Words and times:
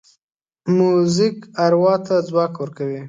موزیک 0.77 1.37
اروا 1.63 1.93
ته 2.05 2.15
ځواک 2.27 2.53
ورکوي. 2.57 2.99